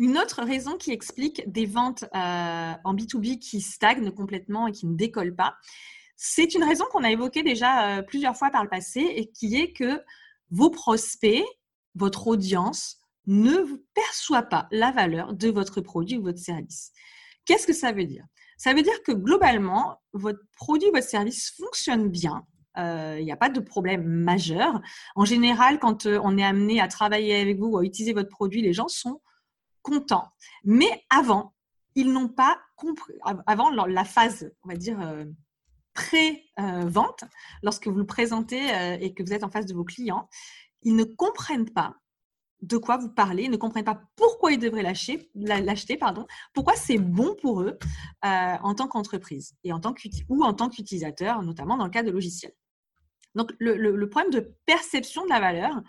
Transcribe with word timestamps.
Une 0.00 0.16
autre 0.16 0.42
raison 0.42 0.78
qui 0.78 0.92
explique 0.92 1.42
des 1.46 1.66
ventes 1.66 2.04
euh, 2.04 2.72
en 2.84 2.94
B2B 2.94 3.38
qui 3.38 3.60
stagnent 3.60 4.10
complètement 4.10 4.66
et 4.66 4.72
qui 4.72 4.86
ne 4.86 4.96
décollent 4.96 5.36
pas, 5.36 5.56
c'est 6.16 6.54
une 6.54 6.64
raison 6.64 6.86
qu'on 6.90 7.04
a 7.04 7.10
évoquée 7.10 7.42
déjà 7.42 7.98
euh, 7.98 8.02
plusieurs 8.02 8.34
fois 8.34 8.48
par 8.48 8.62
le 8.62 8.70
passé 8.70 9.00
et 9.00 9.30
qui 9.30 9.56
est 9.56 9.74
que 9.74 10.02
vos 10.48 10.70
prospects, 10.70 11.44
votre 11.96 12.28
audience, 12.28 12.96
ne 13.26 13.76
perçoit 13.92 14.44
pas 14.44 14.68
la 14.70 14.90
valeur 14.90 15.34
de 15.34 15.50
votre 15.50 15.82
produit 15.82 16.16
ou 16.16 16.22
votre 16.22 16.38
service. 16.38 16.92
Qu'est-ce 17.44 17.66
que 17.66 17.74
ça 17.74 17.92
veut 17.92 18.06
dire? 18.06 18.24
Ça 18.56 18.72
veut 18.72 18.82
dire 18.82 19.02
que 19.02 19.12
globalement, 19.12 20.00
votre 20.14 20.40
produit 20.56 20.88
ou 20.88 20.92
votre 20.92 21.08
service 21.08 21.50
fonctionne 21.50 22.08
bien, 22.08 22.46
euh, 22.78 23.18
il 23.18 23.24
n'y 23.26 23.32
a 23.32 23.36
pas 23.36 23.50
de 23.50 23.60
problème 23.60 24.04
majeur. 24.04 24.80
En 25.14 25.26
général, 25.26 25.78
quand 25.78 26.06
on 26.06 26.38
est 26.38 26.44
amené 26.44 26.80
à 26.80 26.88
travailler 26.88 27.38
avec 27.38 27.58
vous 27.58 27.66
ou 27.66 27.76
à 27.76 27.84
utiliser 27.84 28.14
votre 28.14 28.30
produit, 28.30 28.62
les 28.62 28.72
gens 28.72 28.88
sont 28.88 29.20
contents. 29.90 30.28
Mais 30.64 31.04
avant, 31.10 31.52
ils 31.96 32.12
n'ont 32.12 32.28
pas 32.28 32.60
compris, 32.76 33.14
avant 33.46 33.70
la 33.70 34.04
phase, 34.04 34.52
on 34.62 34.68
va 34.68 34.76
dire, 34.76 35.00
euh, 35.00 35.24
pré-vente, 35.94 37.24
lorsque 37.62 37.88
vous 37.88 37.98
le 37.98 38.06
présentez 38.06 38.72
euh, 38.74 38.96
et 39.00 39.12
que 39.12 39.22
vous 39.22 39.32
êtes 39.32 39.42
en 39.42 39.50
face 39.50 39.66
de 39.66 39.74
vos 39.74 39.84
clients, 39.84 40.28
ils 40.82 40.94
ne 40.94 41.04
comprennent 41.04 41.68
pas 41.68 41.96
de 42.62 42.76
quoi 42.76 42.98
vous 42.98 43.08
parlez, 43.08 43.44
ils 43.44 43.50
ne 43.50 43.56
comprennent 43.56 43.84
pas 43.84 44.02
pourquoi 44.16 44.52
ils 44.52 44.58
devraient 44.58 44.82
l'acheter, 44.82 45.96
pardon, 45.96 46.26
pourquoi 46.52 46.76
c'est 46.76 46.98
bon 46.98 47.34
pour 47.40 47.62
eux 47.62 47.78
euh, 48.24 48.56
en 48.62 48.74
tant 48.74 48.86
qu'entreprise 48.86 49.56
et 49.64 49.72
en 49.72 49.80
tant 49.80 49.94
ou 50.28 50.44
en 50.44 50.52
tant 50.52 50.68
qu'utilisateur, 50.68 51.42
notamment 51.42 51.76
dans 51.76 51.86
le 51.86 51.90
cas 51.90 52.02
de 52.02 52.10
logiciels. 52.10 52.54
Donc, 53.34 53.52
le, 53.58 54.04
problème 54.06 54.32
de 54.32 54.54
perception 54.66 55.24
de 55.24 55.30
la 55.30 55.40
valeur, 55.40 55.80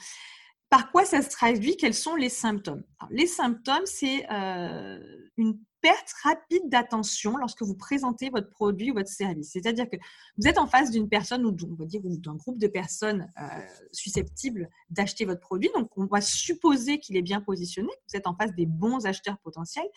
par 0.71 0.89
quoi 0.89 1.03
ça 1.03 1.21
se 1.21 1.29
traduit? 1.29 1.75
Quels 1.75 1.93
sont 1.93 2.15
les 2.15 2.29
symptômes? 2.29 2.83
Les 3.09 3.27
symptômes, 3.27 3.85
c'est 3.85 4.25
euh, 4.31 4.97
une 5.35 5.59
perte 5.81 6.13
rapide 6.23 6.69
d'attention 6.69 7.35
lorsque 7.35 7.61
vous 7.61 7.75
présentez 7.75 8.29
votre 8.29 8.49
produit 8.49 8.91
ou 8.91 8.93
votre 8.93 9.09
service. 9.09 9.51
C'est-à-dire 9.51 9.89
que 9.89 9.97
vous 10.37 10.47
êtes 10.47 10.57
en 10.57 10.67
face 10.67 10.89
d'une 10.89 11.09
personne 11.09 11.45
ou 11.45 11.51
d'un 11.51 12.35
groupe 12.35 12.57
de 12.57 12.67
personnes 12.67 13.29
euh, 13.37 13.43
susceptibles 13.91 14.69
d'acheter 14.89 15.25
votre 15.25 15.41
produit. 15.41 15.69
Donc, 15.75 15.89
on 15.97 16.05
va 16.05 16.21
supposer 16.21 16.99
qu'il 16.99 17.17
est 17.17 17.21
bien 17.21 17.41
positionné, 17.41 17.91
vous 18.07 18.15
êtes 18.15 18.27
en 18.27 18.35
face 18.35 18.55
des 18.55 18.65
bons 18.65 19.05
acheteurs 19.05 19.39
potentiels. 19.39 19.89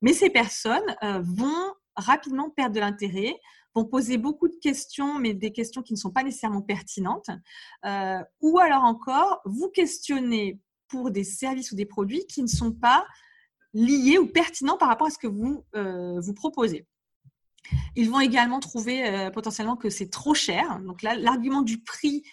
Mais 0.00 0.14
ces 0.14 0.30
personnes 0.30 0.96
euh, 1.02 1.20
vont 1.22 1.74
rapidement 2.00 2.50
perdre 2.50 2.74
de 2.74 2.80
l'intérêt, 2.80 3.34
vont 3.74 3.84
poser 3.84 4.18
beaucoup 4.18 4.48
de 4.48 4.56
questions, 4.60 5.18
mais 5.18 5.34
des 5.34 5.52
questions 5.52 5.82
qui 5.82 5.92
ne 5.92 5.98
sont 5.98 6.10
pas 6.10 6.22
nécessairement 6.22 6.62
pertinentes, 6.62 7.30
euh, 7.84 8.18
ou 8.40 8.58
alors 8.58 8.84
encore 8.84 9.40
vous 9.44 9.68
questionner 9.68 10.58
pour 10.88 11.10
des 11.10 11.24
services 11.24 11.70
ou 11.72 11.76
des 11.76 11.86
produits 11.86 12.26
qui 12.26 12.42
ne 12.42 12.48
sont 12.48 12.72
pas 12.72 13.06
liés 13.72 14.18
ou 14.18 14.26
pertinents 14.26 14.76
par 14.76 14.88
rapport 14.88 15.06
à 15.06 15.10
ce 15.10 15.18
que 15.18 15.28
vous 15.28 15.64
euh, 15.76 16.20
vous 16.20 16.34
proposez. 16.34 16.86
Ils 17.94 18.10
vont 18.10 18.20
également 18.20 18.58
trouver 18.58 19.06
euh, 19.06 19.30
potentiellement 19.30 19.76
que 19.76 19.90
c'est 19.90 20.10
trop 20.10 20.34
cher. 20.34 20.80
Donc 20.80 21.02
là, 21.02 21.14
l'argument 21.14 21.62
du 21.62 21.80
prix 21.80 22.24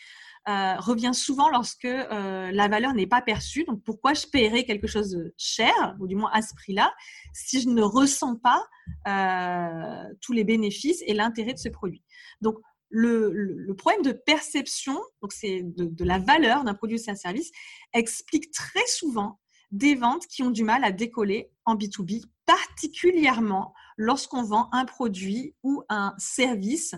euh, 0.48 0.76
revient 0.78 1.14
souvent 1.14 1.50
lorsque 1.50 1.84
euh, 1.84 2.52
la 2.52 2.68
valeur 2.70 2.94
n'est 2.94 3.08
pas 3.08 3.22
perçue. 3.22 3.66
Donc, 3.66 3.84
pourquoi 3.84 4.14
je 4.14 4.28
paierais 4.28 4.64
quelque 4.64 4.88
chose 4.88 5.10
de 5.12 5.34
cher, 5.38 5.96
ou 6.00 6.08
du 6.08 6.16
moins 6.16 6.32
à 6.32 6.42
ce 6.42 6.54
prix-là, 6.56 6.94
si 7.34 7.60
je 7.60 7.68
ne 7.68 7.82
ressens 7.82 8.38
pas 8.38 8.66
euh, 9.08 10.14
tous 10.22 10.32
les 10.32 10.46
bénéfices 10.46 11.04
et 11.06 11.14
l'intérêt 11.14 11.54
de 11.54 11.60
ce 11.60 11.68
produit? 11.68 12.02
Donc, 12.40 12.56
le, 12.90 13.74
problème 13.78 14.02
de 14.04 14.14
perception, 14.14 14.98
donc 15.22 15.34
c'est 15.34 15.64
de, 15.64 16.06
la 16.06 16.20
valeur 16.20 16.64
d'un 16.64 16.74
produit 16.74 16.98
ou 16.98 17.06
d'un 17.06 17.16
service, 17.16 17.52
explique 17.94 18.50
très 18.52 18.88
souvent 18.88 19.42
des 19.72 19.96
ventes 19.96 20.28
qui 20.28 20.44
ont 20.44 20.52
du 20.52 20.64
mal 20.64 20.86
à 20.86 20.94
décoller 20.94 21.52
en 21.66 21.76
B2B, 21.76 22.24
particulièrement 22.48 23.76
lorsqu'on 23.98 24.42
vend 24.42 24.70
un 24.72 24.86
produit 24.86 25.54
ou 25.64 25.84
un 25.90 26.16
service 26.18 26.96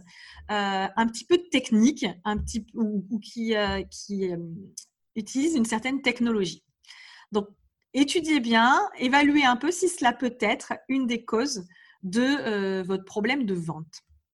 euh, 0.52 0.88
un 0.96 1.08
petit 1.08 1.26
peu 1.26 1.38
technique 1.52 2.06
un 2.24 2.38
petit, 2.38 2.66
ou, 2.76 3.20
qui, 3.20 3.56
euh, 3.56 3.82
euh, 4.12 4.38
utilise 5.16 5.56
une 5.56 5.66
certaine 5.66 6.02
technologie. 6.02 6.64
Donc, 7.32 7.48
étudiez 7.94 8.40
bien, 8.40 8.80
évaluez 9.00 9.44
un 9.44 9.58
peu 9.58 9.72
si 9.72 9.90
cela 9.90 10.14
peut 10.14 10.38
être 10.40 10.74
une 10.88 11.08
des 11.08 11.26
causes 11.26 11.66
de 12.04 12.82
votre 12.84 13.04
problème 13.04 13.46
de 13.46 13.56
vente. 13.56 14.04